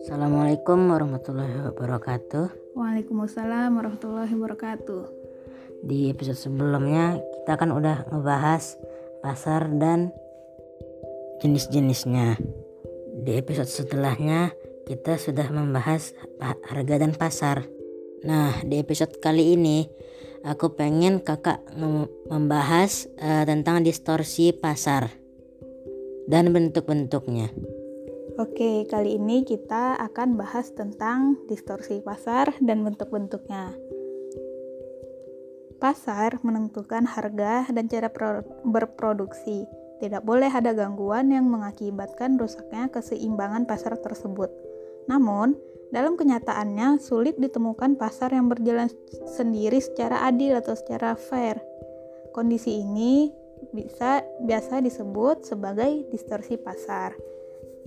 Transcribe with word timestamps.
Assalamualaikum 0.00 0.88
warahmatullahi 0.88 1.60
wabarakatuh. 1.68 2.72
Waalaikumsalam 2.72 3.68
warahmatullahi 3.76 4.32
wabarakatuh. 4.32 5.04
Di 5.84 6.08
episode 6.08 6.40
sebelumnya 6.40 7.20
kita 7.20 7.60
kan 7.60 7.76
udah 7.76 8.08
ngebahas 8.08 8.80
pasar 9.20 9.68
dan 9.76 10.08
jenis-jenisnya. 11.44 12.40
Di 13.20 13.36
episode 13.36 13.68
setelahnya 13.68 14.56
kita 14.88 15.20
sudah 15.20 15.52
membahas 15.52 16.16
harga 16.40 16.96
dan 16.96 17.12
pasar. 17.12 17.68
Nah, 18.24 18.56
di 18.64 18.80
episode 18.80 19.20
kali 19.20 19.52
ini 19.52 19.84
aku 20.48 20.72
pengen 20.72 21.20
kakak 21.20 21.60
membahas 22.32 23.04
uh, 23.20 23.44
tentang 23.44 23.84
distorsi 23.84 24.56
pasar 24.56 25.19
dan 26.30 26.54
bentuk-bentuknya. 26.54 27.50
Oke, 28.38 28.86
kali 28.86 29.18
ini 29.18 29.42
kita 29.42 29.98
akan 29.98 30.38
bahas 30.38 30.70
tentang 30.70 31.42
distorsi 31.50 31.98
pasar 32.00 32.54
dan 32.62 32.86
bentuk-bentuknya. 32.86 33.74
Pasar 35.82 36.38
menentukan 36.46 37.04
harga 37.04 37.66
dan 37.74 37.90
cara 37.90 38.08
berproduksi. 38.62 39.66
Tidak 40.00 40.22
boleh 40.24 40.48
ada 40.48 40.72
gangguan 40.72 41.34
yang 41.34 41.50
mengakibatkan 41.50 42.38
rusaknya 42.38 42.88
keseimbangan 42.88 43.66
pasar 43.68 43.98
tersebut. 44.00 44.48
Namun, 45.10 45.58
dalam 45.90 46.14
kenyataannya 46.14 47.02
sulit 47.02 47.36
ditemukan 47.36 47.98
pasar 47.98 48.32
yang 48.32 48.46
berjalan 48.46 48.88
sendiri 49.26 49.82
secara 49.82 50.24
adil 50.30 50.56
atau 50.56 50.78
secara 50.78 51.18
fair. 51.18 51.58
Kondisi 52.30 52.80
ini 52.80 53.39
bisa 53.70 54.24
biasa 54.42 54.80
disebut 54.80 55.46
sebagai 55.46 56.08
distorsi 56.08 56.56
pasar. 56.56 57.14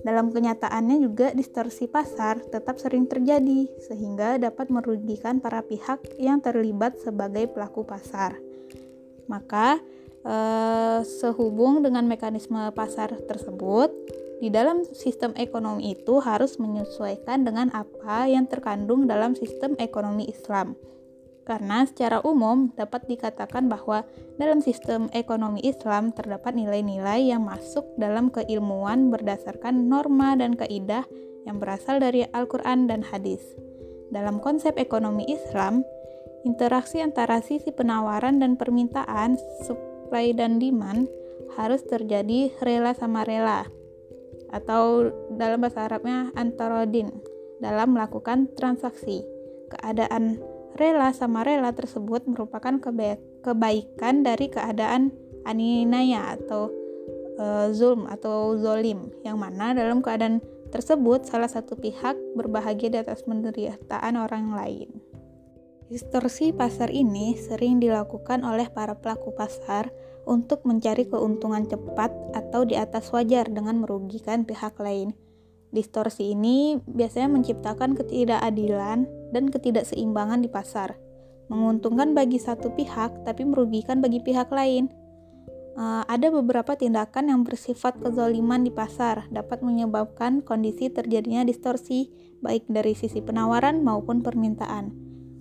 Dalam 0.04 0.28
kenyataannya 0.28 1.00
juga 1.00 1.32
distorsi 1.32 1.88
pasar 1.88 2.44
tetap 2.44 2.76
sering 2.76 3.08
terjadi 3.08 3.72
sehingga 3.80 4.36
dapat 4.36 4.68
merugikan 4.68 5.40
para 5.40 5.64
pihak 5.64 6.20
yang 6.20 6.44
terlibat 6.44 7.00
sebagai 7.00 7.48
pelaku 7.48 7.88
pasar. 7.88 8.36
Maka 9.24 9.80
eh, 10.20 11.00
sehubung 11.08 11.80
dengan 11.80 12.04
mekanisme 12.04 12.68
pasar 12.76 13.16
tersebut, 13.24 13.88
di 14.44 14.52
dalam 14.52 14.84
sistem 14.92 15.32
ekonomi 15.40 15.96
itu 15.96 16.20
harus 16.20 16.60
menyesuaikan 16.60 17.48
dengan 17.48 17.72
apa 17.72 18.28
yang 18.28 18.44
terkandung 18.44 19.08
dalam 19.08 19.32
sistem 19.32 19.72
ekonomi 19.80 20.28
Islam 20.28 20.76
karena 21.44 21.84
secara 21.84 22.24
umum 22.24 22.72
dapat 22.72 23.04
dikatakan 23.04 23.68
bahwa 23.68 24.08
dalam 24.40 24.64
sistem 24.64 25.12
ekonomi 25.12 25.60
Islam 25.60 26.10
terdapat 26.10 26.56
nilai-nilai 26.56 27.28
yang 27.28 27.44
masuk 27.44 27.84
dalam 28.00 28.32
keilmuan 28.32 29.12
berdasarkan 29.12 29.86
norma 29.86 30.34
dan 30.40 30.56
kaidah 30.56 31.04
yang 31.44 31.60
berasal 31.60 32.00
dari 32.00 32.24
Al-Quran 32.32 32.88
dan 32.88 33.04
hadis. 33.04 33.44
Dalam 34.08 34.40
konsep 34.40 34.80
ekonomi 34.80 35.28
Islam, 35.28 35.84
interaksi 36.48 37.04
antara 37.04 37.44
sisi 37.44 37.68
penawaran 37.72 38.40
dan 38.40 38.56
permintaan, 38.56 39.36
supply 39.68 40.32
dan 40.32 40.56
demand, 40.56 41.08
harus 41.60 41.84
terjadi 41.84 42.48
rela 42.64 42.96
sama 42.96 43.22
rela, 43.28 43.68
atau 44.48 45.12
dalam 45.36 45.60
bahasa 45.60 45.84
Arabnya 45.84 46.32
antarodin, 46.38 47.12
dalam 47.60 47.92
melakukan 47.92 48.48
transaksi. 48.56 49.20
Keadaan 49.74 50.38
rela 50.74 51.14
sama 51.14 51.46
rela 51.46 51.70
tersebut 51.72 52.26
merupakan 52.26 52.78
kebaikan 53.42 54.26
dari 54.26 54.46
keadaan 54.50 55.14
aninaya 55.46 56.34
atau 56.34 56.72
e, 57.38 57.70
zulm 57.70 58.10
atau 58.10 58.58
zolim 58.58 59.12
yang 59.22 59.38
mana 59.38 59.72
dalam 59.72 60.02
keadaan 60.02 60.42
tersebut 60.74 61.26
salah 61.26 61.46
satu 61.46 61.78
pihak 61.78 62.18
berbahagia 62.34 62.90
di 62.90 62.98
atas 62.98 63.22
penderitaan 63.22 64.14
orang 64.18 64.54
lain. 64.54 64.90
Distorsi 65.86 66.50
pasar 66.50 66.90
ini 66.90 67.38
sering 67.38 67.78
dilakukan 67.78 68.42
oleh 68.42 68.66
para 68.72 68.98
pelaku 68.98 69.36
pasar 69.36 69.92
untuk 70.24 70.64
mencari 70.64 71.06
keuntungan 71.06 71.68
cepat 71.68 72.10
atau 72.32 72.64
di 72.64 72.74
atas 72.74 73.12
wajar 73.12 73.46
dengan 73.52 73.84
merugikan 73.84 74.48
pihak 74.48 74.74
lain 74.80 75.12
Distorsi 75.74 76.38
ini 76.38 76.78
biasanya 76.86 77.34
menciptakan 77.34 77.98
ketidakadilan 77.98 79.10
dan 79.34 79.50
ketidakseimbangan 79.50 80.46
di 80.46 80.48
pasar, 80.48 80.94
menguntungkan 81.50 82.14
bagi 82.14 82.38
satu 82.38 82.70
pihak 82.72 83.26
tapi 83.26 83.42
merugikan 83.42 83.98
bagi 83.98 84.22
pihak 84.22 84.48
lain. 84.54 84.86
Uh, 85.74 86.06
ada 86.06 86.30
beberapa 86.30 86.78
tindakan 86.78 87.34
yang 87.34 87.42
bersifat 87.42 87.98
kezoliman 87.98 88.62
di 88.62 88.70
pasar 88.70 89.26
dapat 89.34 89.58
menyebabkan 89.58 90.38
kondisi 90.38 90.86
terjadinya 90.86 91.42
distorsi 91.42 92.14
baik 92.38 92.70
dari 92.70 92.94
sisi 92.94 93.18
penawaran 93.18 93.82
maupun 93.82 94.22
permintaan. 94.22 94.94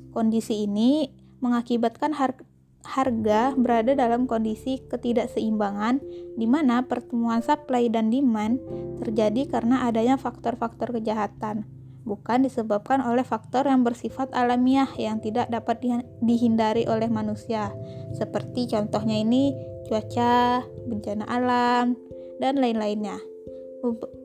Kondisi 0.09 0.65
ini 0.65 1.13
mengakibatkan 1.37 2.17
harga 2.17 2.49
harga 2.83 3.55
berada 3.55 3.95
dalam 3.95 4.27
kondisi 4.27 4.83
ketidakseimbangan 4.91 6.03
di 6.35 6.43
mana 6.43 6.83
pertemuan 6.83 7.39
supply 7.39 7.87
dan 7.87 8.11
demand 8.11 8.59
terjadi 8.99 9.47
karena 9.47 9.87
adanya 9.87 10.19
faktor-faktor 10.19 10.91
kejahatan, 10.91 11.63
bukan 12.03 12.45
disebabkan 12.47 12.99
oleh 13.03 13.23
faktor 13.23 13.67
yang 13.67 13.83
bersifat 13.83 14.31
alamiah 14.35 14.87
yang 14.99 15.23
tidak 15.23 15.47
dapat 15.47 15.83
dihindari 16.23 16.87
oleh 16.87 17.07
manusia. 17.07 17.71
Seperti 18.15 18.67
contohnya 18.69 19.19
ini 19.19 19.55
cuaca, 19.87 20.63
bencana 20.87 21.25
alam, 21.27 21.95
dan 22.39 22.59
lain-lainnya 22.59 23.19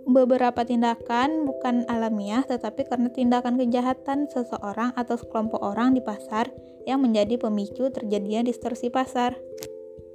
beberapa 0.09 0.65
tindakan 0.65 1.45
bukan 1.45 1.85
alamiah 1.91 2.47
tetapi 2.47 2.89
karena 2.89 3.13
tindakan 3.13 3.61
kejahatan 3.61 4.31
seseorang 4.31 4.95
atau 4.95 5.21
sekelompok 5.21 5.61
orang 5.61 5.93
di 5.93 6.01
pasar 6.01 6.49
yang 6.89 7.05
menjadi 7.05 7.37
pemicu 7.37 7.93
terjadinya 7.93 8.47
distorsi 8.47 8.89
pasar. 8.89 9.37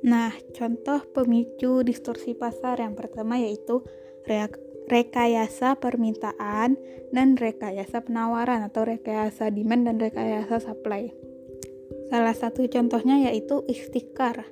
Nah, 0.04 0.34
contoh 0.58 1.06
pemicu 1.14 1.86
distorsi 1.86 2.34
pasar 2.34 2.82
yang 2.82 2.98
pertama 2.98 3.38
yaitu 3.38 3.86
rekayasa 4.94 5.82
permintaan 5.82 6.78
dan 7.10 7.34
rekayasa 7.34 8.06
penawaran 8.06 8.62
atau 8.62 8.86
rekayasa 8.86 9.50
demand 9.50 9.90
dan 9.90 9.98
rekayasa 9.98 10.62
supply. 10.62 11.10
Salah 12.14 12.38
satu 12.38 12.70
contohnya 12.70 13.18
yaitu 13.26 13.66
ikhtikar 13.66 14.46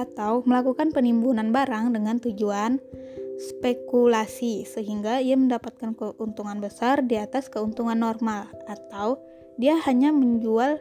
atau 0.00 0.40
melakukan 0.48 0.88
penimbunan 0.96 1.52
barang 1.52 1.92
dengan 1.92 2.16
tujuan 2.16 2.80
spekulasi 3.36 4.64
sehingga 4.64 5.20
ia 5.20 5.36
mendapatkan 5.36 5.92
keuntungan 5.92 6.64
besar 6.64 7.04
di 7.04 7.20
atas 7.20 7.52
keuntungan 7.52 8.00
normal 8.00 8.48
atau 8.64 9.20
dia 9.60 9.76
hanya 9.84 10.14
menjual 10.14 10.80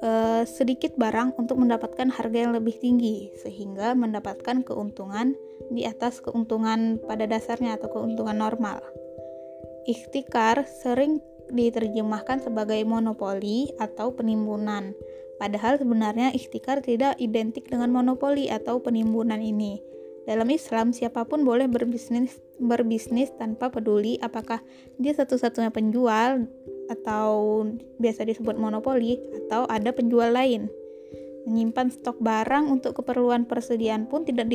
uh, 0.00 0.42
sedikit 0.48 0.96
barang 0.96 1.36
untuk 1.36 1.60
mendapatkan 1.60 2.08
harga 2.08 2.38
yang 2.48 2.56
lebih 2.56 2.76
tinggi 2.80 3.28
sehingga 3.36 3.92
mendapatkan 3.92 4.64
keuntungan 4.64 5.36
di 5.68 5.84
atas 5.84 6.22
keuntungan 6.22 7.02
pada 7.04 7.26
dasarnya 7.26 7.76
atau 7.76 7.90
keuntungan 7.92 8.38
normal. 8.38 8.80
Ikhtikar 9.88 10.68
sering 10.68 11.20
diterjemahkan 11.48 12.44
sebagai 12.44 12.80
monopoli 12.84 13.72
atau 13.80 14.12
penimbunan. 14.12 14.92
Padahal 15.38 15.78
sebenarnya 15.78 16.34
ikhtikar 16.34 16.82
tidak 16.82 17.14
identik 17.22 17.70
dengan 17.70 17.94
monopoli 17.94 18.50
atau 18.50 18.82
penimbunan 18.82 19.38
ini. 19.38 19.80
Dalam 20.28 20.50
Islam, 20.52 20.92
siapa 20.92 21.24
pun 21.24 21.40
boleh 21.40 21.70
berbisnis 21.72 22.36
berbisnis 22.60 23.32
tanpa 23.40 23.72
peduli 23.72 24.20
apakah 24.20 24.60
dia 25.00 25.16
satu-satunya 25.16 25.72
penjual 25.72 26.44
atau 26.92 27.64
biasa 27.96 28.28
disebut 28.28 28.60
monopoli 28.60 29.16
atau 29.46 29.64
ada 29.70 29.88
penjual 29.94 30.28
lain. 30.28 30.68
Menyimpan 31.48 31.88
stok 31.88 32.20
barang 32.20 32.68
untuk 32.68 33.00
keperluan 33.00 33.48
persediaan 33.48 34.04
pun 34.04 34.28
tidak 34.28 34.52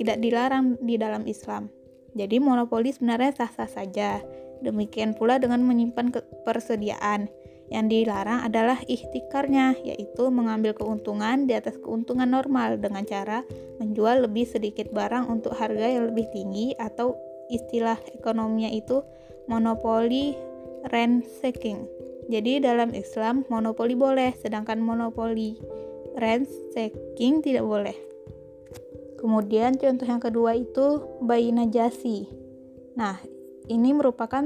tidak 0.00 0.16
dilarang 0.24 0.80
di 0.80 0.96
dalam 0.96 1.28
Islam. 1.28 1.68
Jadi 2.16 2.40
monopoli 2.40 2.88
sebenarnya 2.88 3.36
sah-sah 3.36 3.68
saja. 3.68 4.24
Demikian 4.64 5.12
pula 5.12 5.36
dengan 5.36 5.60
menyimpan 5.60 6.16
persediaan. 6.48 7.28
Yang 7.70 7.86
dilarang 7.86 8.42
adalah 8.42 8.82
ikhtikarnya, 8.82 9.78
yaitu 9.86 10.26
mengambil 10.32 10.74
keuntungan 10.74 11.46
di 11.46 11.54
atas 11.54 11.78
keuntungan 11.78 12.26
normal 12.26 12.82
dengan 12.82 13.06
cara 13.06 13.46
menjual 13.78 14.26
lebih 14.26 14.42
sedikit 14.42 14.90
barang 14.90 15.30
untuk 15.30 15.54
harga 15.54 15.86
yang 15.86 16.10
lebih 16.10 16.26
tinggi 16.34 16.74
atau 16.80 17.14
istilah 17.46 18.00
ekonominya 18.10 18.74
itu 18.74 19.06
monopoli 19.46 20.34
ransaking. 20.90 21.86
Jadi 22.26 22.58
dalam 22.58 22.90
Islam 22.90 23.46
monopoli 23.46 23.94
boleh, 23.94 24.34
sedangkan 24.34 24.82
monopoli 24.82 25.54
ransaking 26.18 27.38
tidak 27.38 27.62
boleh. 27.62 28.09
Kemudian 29.20 29.76
contoh 29.76 30.06
yang 30.08 30.22
kedua 30.22 30.56
itu 30.56 31.04
bayi 31.20 31.52
najasi. 31.52 32.26
Nah, 32.96 33.20
ini 33.68 33.92
merupakan 33.92 34.42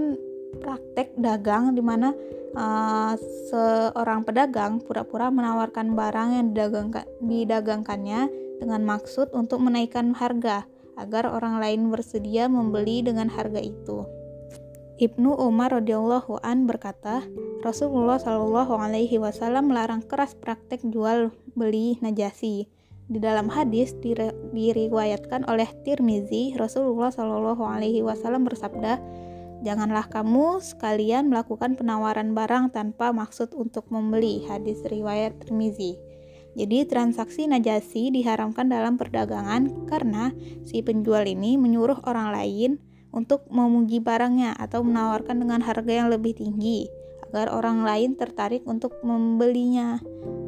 praktek 0.59 1.15
dagang 1.19 1.75
di 1.75 1.83
mana 1.83 2.15
uh, 2.55 3.15
seorang 3.51 4.27
pedagang 4.27 4.83
pura-pura 4.83 5.31
menawarkan 5.31 5.95
barang 5.95 6.29
yang 6.35 6.47
didagangkan, 6.51 7.07
didagangkannya 7.23 8.21
dengan 8.59 8.83
maksud 8.87 9.31
untuk 9.35 9.63
menaikkan 9.63 10.15
harga 10.15 10.67
agar 10.95 11.27
orang 11.27 11.59
lain 11.59 11.91
bersedia 11.91 12.47
membeli 12.47 13.03
dengan 13.03 13.27
harga 13.27 13.59
itu. 13.59 14.07
Ibnu 14.95 15.35
Umar 15.43 15.75
radhiyallahu 15.75 16.39
an 16.47 16.71
berkata, 16.71 17.27
Rasulullah 17.67 18.23
shallallahu 18.23 18.79
alaihi 18.79 19.19
wasallam 19.19 19.75
melarang 19.75 20.07
keras 20.07 20.39
praktek 20.39 20.87
jual 20.87 21.35
beli 21.59 21.99
najasi. 21.99 22.71
Di 23.05 23.21
dalam 23.21 23.53
hadis 23.53 23.93
diriwayatkan 24.57 25.45
oleh 25.45 25.69
Tirmizi, 25.85 26.57
Rasulullah 26.57 27.13
shallallahu 27.13 27.61
alaihi 27.61 28.01
wasallam 28.01 28.49
bersabda, 28.49 28.97
Janganlah 29.65 30.13
kamu 30.13 30.61
sekalian 30.61 31.33
melakukan 31.33 31.73
penawaran 31.73 32.37
barang 32.37 32.77
tanpa 32.77 33.17
maksud 33.17 33.57
untuk 33.57 33.89
membeli. 33.89 34.45
Hadis 34.45 34.85
riwayat 34.85 35.41
Tirmizi. 35.41 35.97
Jadi 36.55 36.85
transaksi 36.85 37.49
najasi 37.49 38.13
diharamkan 38.13 38.69
dalam 38.69 39.01
perdagangan 39.01 39.89
karena 39.89 40.37
si 40.63 40.85
penjual 40.85 41.25
ini 41.25 41.57
menyuruh 41.57 42.05
orang 42.05 42.31
lain 42.31 42.71
untuk 43.11 43.49
memuji 43.51 43.99
barangnya 44.05 44.55
atau 44.55 44.87
menawarkan 44.87 45.43
dengan 45.43 45.65
harga 45.65 45.93
yang 46.05 46.13
lebih 46.13 46.37
tinggi 46.37 46.87
agar 47.31 47.51
orang 47.51 47.83
lain 47.83 48.15
tertarik 48.15 48.63
untuk 48.69 48.95
membelinya. 49.03 49.99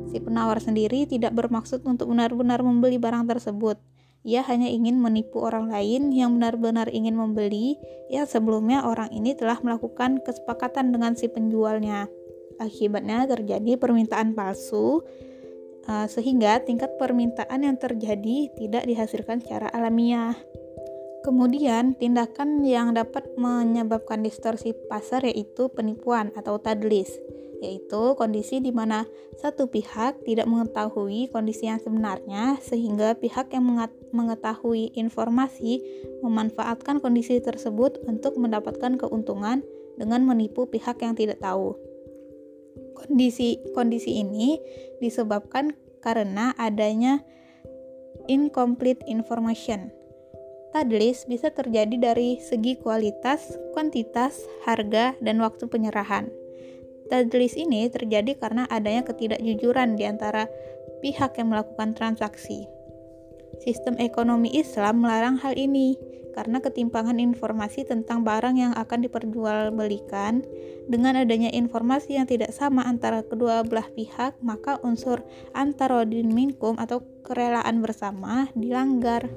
Si 0.06 0.22
penawar 0.22 0.62
sendiri 0.62 1.04
tidak 1.06 1.34
bermaksud 1.34 1.82
untuk 1.84 2.10
benar-benar 2.10 2.62
membeli 2.62 2.96
barang 2.96 3.26
tersebut. 3.26 3.78
Ia 4.26 4.42
hanya 4.42 4.66
ingin 4.66 4.98
menipu 4.98 5.38
orang 5.38 5.70
lain 5.70 6.10
yang 6.10 6.34
benar-benar 6.34 6.90
ingin 6.90 7.14
membeli 7.14 7.78
yang 8.10 8.26
sebelumnya 8.26 8.82
orang 8.82 9.14
ini 9.14 9.38
telah 9.38 9.62
melakukan 9.62 10.18
kesepakatan 10.18 10.90
dengan 10.90 11.14
si 11.14 11.30
penjualnya. 11.30 12.10
Akibatnya 12.58 13.22
terjadi 13.30 13.78
permintaan 13.78 14.34
palsu 14.34 15.06
eh, 15.86 16.06
sehingga 16.10 16.58
tingkat 16.66 16.98
permintaan 16.98 17.62
yang 17.62 17.78
terjadi 17.78 18.50
tidak 18.58 18.82
dihasilkan 18.90 19.38
secara 19.38 19.70
alamiah. 19.70 20.34
Kemudian, 21.26 21.98
tindakan 21.98 22.62
yang 22.62 22.94
dapat 22.94 23.26
menyebabkan 23.34 24.22
distorsi 24.22 24.70
pasar 24.86 25.26
yaitu 25.26 25.66
penipuan 25.74 26.30
atau 26.38 26.62
tadlis, 26.62 27.10
yaitu 27.64 28.14
kondisi 28.14 28.60
di 28.60 28.70
mana 28.70 29.08
satu 29.40 29.68
pihak 29.68 30.22
tidak 30.24 30.44
mengetahui 30.44 31.32
kondisi 31.32 31.68
yang 31.68 31.80
sebenarnya 31.80 32.60
sehingga 32.60 33.16
pihak 33.16 33.52
yang 33.52 33.64
mengetahui 34.12 34.92
informasi 34.96 35.80
memanfaatkan 36.20 37.00
kondisi 37.00 37.40
tersebut 37.40 38.00
untuk 38.04 38.36
mendapatkan 38.36 39.00
keuntungan 39.00 39.64
dengan 39.96 40.24
menipu 40.28 40.68
pihak 40.68 41.00
yang 41.00 41.16
tidak 41.16 41.40
tahu. 41.40 41.76
Kondisi 42.96 43.60
kondisi 43.72 44.20
ini 44.20 44.60
disebabkan 45.00 45.72
karena 46.00 46.52
adanya 46.56 47.24
incomplete 48.28 49.04
information 49.08 49.92
Tadlis 50.76 51.24
bisa 51.24 51.48
terjadi 51.48 51.96
dari 51.96 52.36
segi 52.36 52.76
kualitas, 52.76 53.56
kuantitas, 53.72 54.44
harga, 54.68 55.16
dan 55.24 55.40
waktu 55.40 55.72
penyerahan. 55.72 56.28
Tadlis 57.06 57.54
ini 57.54 57.86
terjadi 57.86 58.34
karena 58.34 58.66
adanya 58.66 59.06
ketidakjujuran 59.06 59.94
di 59.94 60.04
antara 60.06 60.50
pihak 61.00 61.38
yang 61.38 61.54
melakukan 61.54 61.94
transaksi. 61.94 62.66
Sistem 63.62 63.96
ekonomi 64.02 64.52
Islam 64.52 65.06
melarang 65.06 65.38
hal 65.40 65.54
ini 65.54 65.96
karena 66.36 66.60
ketimpangan 66.60 67.16
informasi 67.16 67.88
tentang 67.88 68.20
barang 68.20 68.60
yang 68.60 68.72
akan 68.76 69.08
diperjualbelikan 69.08 70.44
dengan 70.84 71.16
adanya 71.24 71.48
informasi 71.48 72.20
yang 72.20 72.28
tidak 72.28 72.52
sama 72.52 72.84
antara 72.84 73.24
kedua 73.24 73.64
belah 73.64 73.88
pihak 73.96 74.36
maka 74.44 74.76
unsur 74.84 75.24
antarodin 75.56 76.28
minkum 76.28 76.76
atau 76.76 77.00
kerelaan 77.24 77.80
bersama 77.80 78.52
dilanggar. 78.52 79.32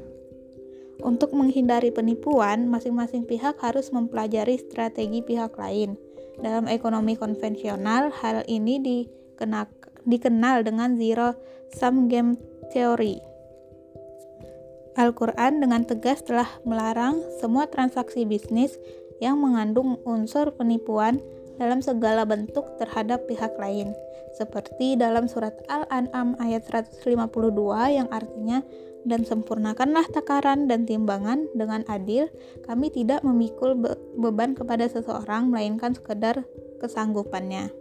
Untuk 0.99 1.31
menghindari 1.31 1.95
penipuan, 1.95 2.67
masing-masing 2.67 3.23
pihak 3.23 3.55
harus 3.63 3.87
mempelajari 3.95 4.59
strategi 4.59 5.23
pihak 5.23 5.55
lain. 5.55 5.95
Dalam 6.39 6.71
ekonomi 6.71 7.19
konvensional, 7.19 8.15
hal 8.15 8.47
ini 8.47 8.79
dikenal, 8.79 10.63
dengan 10.63 10.95
zero 10.95 11.35
sum 11.75 12.07
game 12.07 12.39
theory. 12.71 13.19
Al-Quran 14.99 15.63
dengan 15.63 15.87
tegas 15.87 16.23
telah 16.25 16.47
melarang 16.67 17.19
semua 17.39 17.67
transaksi 17.71 18.27
bisnis 18.27 18.75
yang 19.23 19.39
mengandung 19.39 19.99
unsur 20.03 20.51
penipuan 20.55 21.19
dalam 21.59 21.83
segala 21.83 22.23
bentuk 22.23 22.63
terhadap 22.79 23.27
pihak 23.27 23.51
lain, 23.59 23.91
seperti 24.39 24.95
dalam 24.95 25.27
surat 25.27 25.55
Al-An'am 25.67 26.39
ayat 26.39 26.63
152 26.67 27.03
yang 27.95 28.07
artinya 28.11 28.63
dan 29.07 29.23
sempurnakanlah 29.23 30.07
takaran 30.11 30.67
dan 30.67 30.83
timbangan 30.83 31.47
dengan 31.55 31.87
adil. 31.87 32.27
Kami 32.67 32.91
tidak 32.91 33.23
memikul 33.23 33.75
be 33.75 33.95
beban 34.19 34.55
kepada 34.55 34.87
seseorang, 34.91 35.47
melainkan 35.47 35.95
sekedar 35.95 36.43
kesanggupannya. 36.83 37.71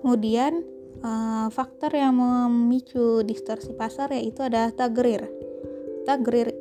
Kemudian, 0.00 0.64
uh, 1.04 1.52
faktor 1.52 1.92
yang 1.92 2.16
memicu 2.16 3.20
distorsi 3.24 3.76
pasar 3.76 4.12
yaitu 4.16 4.40
ada 4.40 4.72
tagrir. 4.72 5.28
Tagrir 6.08 6.56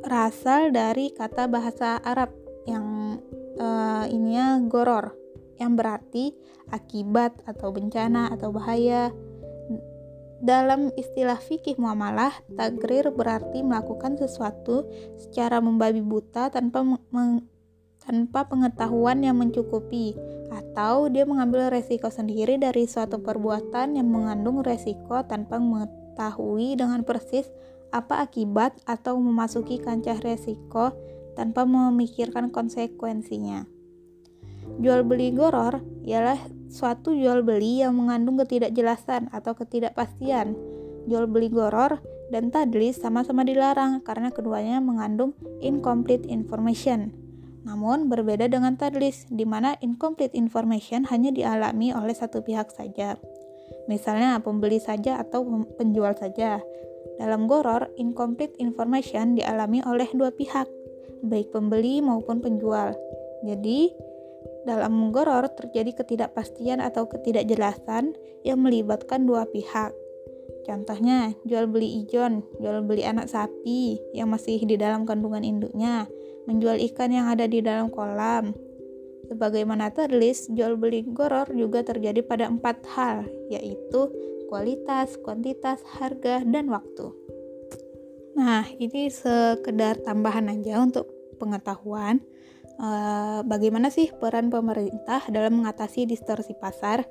berasal 0.00 0.70
dari 0.70 1.10
kata 1.12 1.50
bahasa 1.50 1.98
Arab 2.00 2.30
yang 2.64 3.18
uh, 3.58 4.06
ininya 4.06 4.62
goror, 4.70 5.12
yang 5.58 5.74
berarti 5.74 6.32
akibat 6.70 7.42
atau 7.44 7.74
bencana 7.74 8.30
atau 8.30 8.54
bahaya 8.54 9.10
dalam 10.40 10.88
istilah 10.96 11.36
fikih 11.36 11.76
muamalah, 11.76 12.32
tagrir 12.56 13.12
berarti 13.12 13.60
melakukan 13.60 14.16
sesuatu 14.16 14.88
secara 15.20 15.60
membabi 15.60 16.00
buta 16.00 16.48
tanpa 16.48 16.80
tanpa 18.00 18.48
pengetahuan 18.48 19.20
yang 19.20 19.36
mencukupi 19.36 20.16
atau 20.48 21.12
dia 21.12 21.28
mengambil 21.28 21.68
resiko 21.68 22.08
sendiri 22.08 22.56
dari 22.56 22.88
suatu 22.88 23.20
perbuatan 23.20 24.00
yang 24.00 24.08
mengandung 24.08 24.64
resiko 24.64 25.20
tanpa 25.28 25.60
mengetahui 25.60 26.74
dengan 26.80 27.04
persis 27.04 27.46
apa 27.92 28.24
akibat 28.24 28.80
atau 28.88 29.20
memasuki 29.20 29.76
kancah 29.76 30.18
resiko 30.24 30.96
tanpa 31.36 31.68
memikirkan 31.68 32.48
konsekuensinya. 32.48 33.68
Jual 34.80 35.04
beli 35.04 35.36
goror 35.36 35.84
ialah 36.08 36.40
suatu 36.70 37.10
jual 37.12 37.42
beli 37.42 37.82
yang 37.82 37.98
mengandung 37.98 38.38
ketidakjelasan 38.38 39.28
atau 39.34 39.58
ketidakpastian. 39.58 40.54
Jual 41.10 41.26
beli 41.26 41.50
goror 41.50 41.98
dan 42.30 42.54
tadlis 42.54 43.02
sama-sama 43.02 43.42
dilarang 43.42 44.00
karena 44.06 44.30
keduanya 44.30 44.78
mengandung 44.78 45.34
incomplete 45.58 46.30
information. 46.30 47.10
Namun 47.66 48.08
berbeda 48.08 48.48
dengan 48.48 48.78
tadlis, 48.78 49.28
di 49.28 49.44
mana 49.44 49.76
incomplete 49.84 50.32
information 50.32 51.04
hanya 51.10 51.28
dialami 51.34 51.92
oleh 51.92 52.16
satu 52.16 52.40
pihak 52.40 52.72
saja. 52.72 53.20
Misalnya 53.90 54.40
pembeli 54.40 54.80
saja 54.80 55.20
atau 55.20 55.44
penjual 55.76 56.16
saja. 56.16 56.62
Dalam 57.20 57.44
goror, 57.44 57.92
incomplete 58.00 58.56
information 58.56 59.36
dialami 59.36 59.84
oleh 59.84 60.08
dua 60.16 60.32
pihak, 60.32 60.64
baik 61.20 61.52
pembeli 61.52 62.00
maupun 62.00 62.40
penjual. 62.40 62.96
Jadi, 63.44 63.92
dalam 64.68 65.12
goror 65.12 65.48
terjadi 65.56 66.04
ketidakpastian 66.04 66.80
atau 66.84 67.08
ketidakjelasan 67.08 68.12
yang 68.44 68.58
melibatkan 68.60 69.24
dua 69.24 69.48
pihak. 69.48 69.92
Contohnya, 70.68 71.32
jual 71.48 71.66
beli 71.66 72.04
ijon, 72.04 72.44
jual 72.60 72.84
beli 72.84 73.02
anak 73.02 73.32
sapi 73.32 73.96
yang 74.12 74.28
masih 74.28 74.60
di 74.62 74.76
dalam 74.76 75.08
kandungan 75.08 75.40
induknya, 75.40 76.04
menjual 76.44 76.76
ikan 76.92 77.10
yang 77.10 77.26
ada 77.32 77.48
di 77.48 77.64
dalam 77.64 77.88
kolam. 77.88 78.52
Sebagaimana 79.30 79.94
terlis, 79.94 80.50
jual 80.50 80.74
beli 80.74 81.06
goror 81.06 81.48
juga 81.54 81.86
terjadi 81.86 82.20
pada 82.26 82.50
empat 82.50 82.82
hal, 82.92 83.24
yaitu 83.48 84.10
kualitas, 84.50 85.14
kuantitas, 85.22 85.80
harga, 85.96 86.42
dan 86.42 86.66
waktu. 86.66 87.14
Nah, 88.34 88.66
ini 88.78 89.06
sekedar 89.10 90.02
tambahan 90.02 90.50
aja 90.50 90.82
untuk 90.82 91.06
pengetahuan 91.38 92.18
uh, 92.80 93.40
bagaimana 93.44 93.92
sih 93.92 94.08
peran 94.16 94.48
pemerintah 94.48 95.22
dalam 95.28 95.60
mengatasi 95.62 96.08
distorsi 96.08 96.56
pasar? 96.56 97.04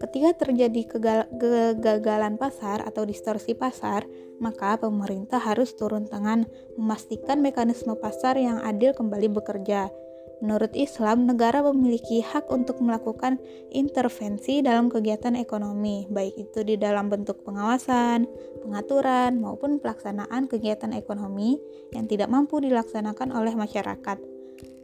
Ketika 0.00 0.48
terjadi 0.48 0.96
kegagalan 1.36 2.40
pasar 2.40 2.80
atau 2.88 3.04
distorsi 3.04 3.52
pasar, 3.52 4.08
maka 4.40 4.80
pemerintah 4.80 5.36
harus 5.36 5.76
turun 5.76 6.08
tangan 6.08 6.48
memastikan 6.80 7.44
mekanisme 7.44 7.92
pasar 8.00 8.40
yang 8.40 8.64
adil 8.64 8.96
kembali 8.96 9.28
bekerja. 9.28 9.92
Menurut 10.40 10.72
Islam, 10.72 11.28
negara 11.28 11.60
memiliki 11.60 12.24
hak 12.24 12.48
untuk 12.48 12.80
melakukan 12.80 13.36
intervensi 13.76 14.64
dalam 14.64 14.88
kegiatan 14.88 15.36
ekonomi, 15.36 16.08
baik 16.08 16.48
itu 16.48 16.64
di 16.64 16.80
dalam 16.80 17.12
bentuk 17.12 17.44
pengawasan, 17.44 18.24
pengaturan, 18.64 19.36
maupun 19.36 19.84
pelaksanaan 19.84 20.48
kegiatan 20.48 20.96
ekonomi 20.96 21.60
yang 21.92 22.08
tidak 22.08 22.32
mampu 22.32 22.56
dilaksanakan 22.56 23.36
oleh 23.36 23.52
masyarakat. 23.52 24.39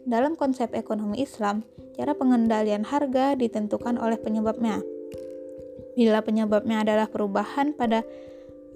Dalam 0.06 0.38
konsep 0.38 0.70
ekonomi 0.76 1.18
Islam, 1.22 1.66
cara 1.98 2.14
pengendalian 2.14 2.86
harga 2.86 3.34
ditentukan 3.34 3.98
oleh 3.98 4.20
penyebabnya. 4.20 4.78
Bila 5.96 6.20
penyebabnya 6.22 6.84
adalah 6.84 7.08
perubahan 7.08 7.72
pada 7.74 8.04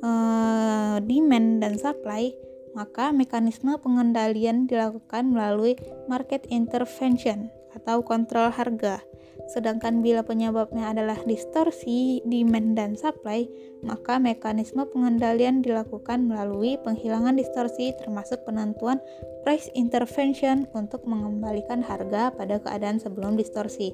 uh, 0.00 0.96
demand 1.04 1.60
dan 1.60 1.76
supply, 1.76 2.32
maka 2.72 3.12
mekanisme 3.12 3.76
pengendalian 3.78 4.64
dilakukan 4.64 5.30
melalui 5.30 5.76
market 6.06 6.46
intervention 6.48 7.52
atau 7.76 8.02
kontrol 8.02 8.50
harga. 8.50 9.02
Sedangkan 9.50 9.98
bila 9.98 10.22
penyebabnya 10.22 10.94
adalah 10.94 11.18
distorsi 11.26 12.22
demand 12.22 12.78
dan 12.78 12.94
supply, 12.94 13.50
maka 13.82 14.22
mekanisme 14.22 14.86
pengendalian 14.86 15.58
dilakukan 15.58 16.22
melalui 16.30 16.78
penghilangan 16.86 17.34
distorsi 17.34 17.90
termasuk 17.98 18.46
penentuan 18.46 19.02
price 19.42 19.66
intervention 19.74 20.70
untuk 20.70 21.02
mengembalikan 21.02 21.82
harga 21.82 22.30
pada 22.30 22.62
keadaan 22.62 23.02
sebelum 23.02 23.34
distorsi. 23.34 23.90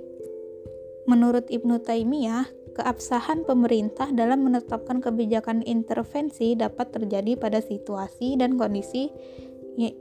Menurut 1.08 1.48
Ibnu 1.48 1.80
Taimiyah, 1.80 2.44
keabsahan 2.76 3.48
pemerintah 3.48 4.12
dalam 4.12 4.44
menetapkan 4.44 5.00
kebijakan 5.00 5.64
intervensi 5.64 6.52
dapat 6.52 6.92
terjadi 6.92 7.40
pada 7.40 7.64
situasi 7.64 8.36
dan 8.36 8.60
kondisi 8.60 9.08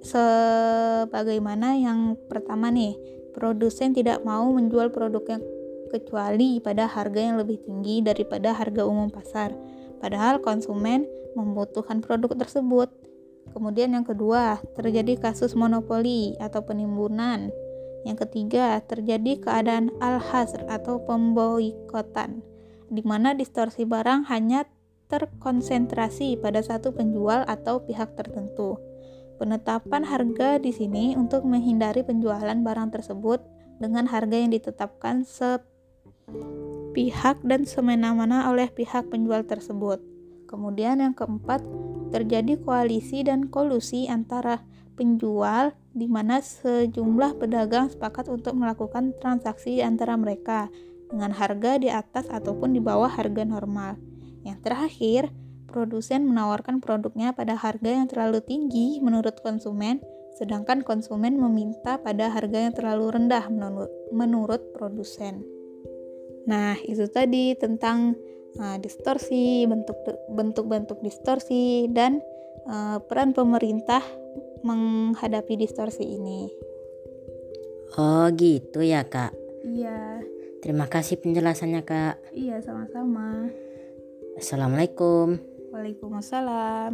sebagaimana 0.03 1.79
yang 1.79 2.19
pertama 2.27 2.71
nih, 2.71 2.95
produsen 3.35 3.91
tidak 3.91 4.23
mau 4.23 4.47
menjual 4.55 4.95
produknya 4.95 5.43
kecuali 5.91 6.63
pada 6.63 6.87
harga 6.87 7.19
yang 7.19 7.35
lebih 7.35 7.59
tinggi 7.67 7.99
daripada 7.99 8.55
harga 8.55 8.87
umum 8.87 9.11
pasar. 9.11 9.51
Padahal 9.99 10.39
konsumen 10.39 11.03
membutuhkan 11.35 11.99
produk 11.99 12.31
tersebut. 12.39 12.87
Kemudian 13.51 13.91
yang 13.91 14.07
kedua, 14.07 14.63
terjadi 14.79 15.19
kasus 15.19 15.53
monopoli 15.53 16.39
atau 16.39 16.63
penimbunan. 16.63 17.51
Yang 18.07 18.25
ketiga, 18.27 18.79
terjadi 18.87 19.43
keadaan 19.43 19.91
al-hasr 19.99 20.63
atau 20.71 21.03
pemboikotan 21.03 22.55
di 22.89 23.01
mana 23.01 23.33
distorsi 23.33 23.85
barang 23.85 24.29
hanya 24.29 24.65
terkonsentrasi 25.09 26.37
pada 26.41 26.61
satu 26.65 26.93
penjual 26.93 27.45
atau 27.45 27.81
pihak 27.85 28.17
tertentu. 28.17 28.77
Penetapan 29.35 30.07
harga 30.07 30.55
di 30.59 30.71
sini 30.71 31.19
untuk 31.19 31.43
menghindari 31.43 32.07
penjualan 32.07 32.55
barang 32.55 32.89
tersebut 32.95 33.43
dengan 33.83 34.07
harga 34.07 34.35
yang 34.39 34.55
ditetapkan 34.55 35.27
sepihak 35.27 35.65
dan 37.43 37.67
semena-mena 37.67 38.47
oleh 38.47 38.71
pihak 38.71 39.11
penjual 39.11 39.43
tersebut. 39.43 39.99
Kemudian 40.47 41.03
yang 41.03 41.11
keempat, 41.11 41.59
terjadi 42.15 42.55
koalisi 42.63 43.27
dan 43.27 43.51
kolusi 43.51 44.07
antara 44.07 44.63
penjual 44.95 45.75
di 45.91 46.07
mana 46.07 46.39
sejumlah 46.39 47.35
pedagang 47.35 47.91
sepakat 47.91 48.31
untuk 48.31 48.55
melakukan 48.55 49.11
transaksi 49.19 49.83
antara 49.83 50.15
mereka 50.15 50.71
dengan 51.11 51.35
harga 51.35 51.75
di 51.75 51.91
atas 51.91 52.31
ataupun 52.31 52.71
di 52.71 52.79
bawah 52.79 53.11
harga 53.11 53.43
normal. 53.43 53.99
Yang 54.47 54.59
terakhir, 54.63 55.21
produsen 55.67 56.29
menawarkan 56.29 56.79
produknya 56.79 57.33
pada 57.35 57.57
harga 57.57 57.89
yang 57.89 58.07
terlalu 58.07 58.41
tinggi 58.41 59.01
menurut 59.03 59.41
konsumen, 59.41 59.99
sedangkan 60.37 60.85
konsumen 60.85 61.35
meminta 61.39 61.99
pada 61.99 62.31
harga 62.31 62.69
yang 62.69 62.73
terlalu 62.73 63.15
rendah 63.15 63.45
menurut, 63.49 63.91
menurut 64.13 64.61
produsen. 64.75 65.43
Nah, 66.45 66.77
itu 66.85 67.09
tadi 67.09 67.57
tentang 67.57 68.13
uh, 68.61 68.77
distorsi, 68.77 69.65
bentuk 69.65 69.97
bentuk-bentuk 70.29 71.01
distorsi 71.01 71.89
dan 71.89 72.21
uh, 72.69 73.01
peran 73.01 73.33
pemerintah 73.33 74.01
menghadapi 74.61 75.57
distorsi 75.57 76.05
ini. 76.05 76.49
Oh, 77.95 78.27
gitu 78.33 78.83
ya, 78.83 79.07
Kak. 79.07 79.31
Iya. 79.63 80.21
Terima 80.59 80.89
kasih 80.89 81.21
penjelasannya, 81.21 81.81
Kak. 81.85 82.33
Iya, 82.33 82.59
sama-sama. 82.65 83.47
Assalamualaikum. 84.35 85.54
Waalaikumsalam. 85.75 86.93